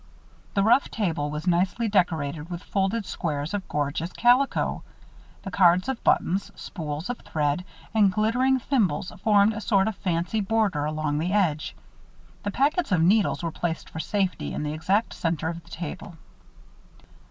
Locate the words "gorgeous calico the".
3.67-5.51